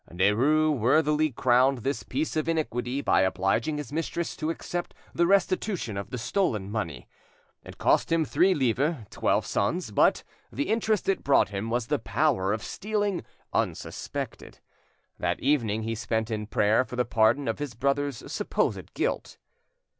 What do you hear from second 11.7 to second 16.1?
the power of stealing unsuspected. That evening he